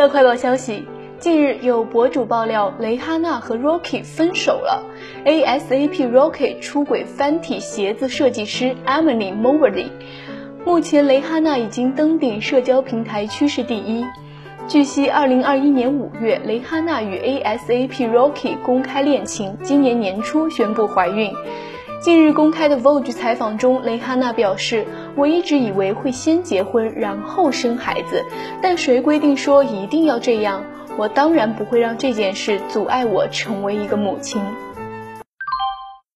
[0.00, 0.86] 乐快报消息，
[1.18, 4.82] 近日有博主爆料蕾哈娜和 Rocky 分手了。
[5.26, 9.88] ASAP Rocky 出轨翻体鞋子设计师 Emily Mobley。
[10.64, 14.02] 目前蕾哈娜已经登顶社交平台趋势第一。
[14.66, 21.30] 据悉，二零二一年五月，蕾哈娜与 ASAP Rocky 公开恋情，今年年初宣布怀孕。
[22.00, 24.86] 近日公开的 Vogue 采访中，蕾哈娜表示
[25.16, 28.24] ：“我一直以为会先结婚，然后生孩子，
[28.62, 30.64] 但谁规定说一定要这样？
[30.96, 34.40] 我当然不会让这件事阻碍我成为一个母亲。”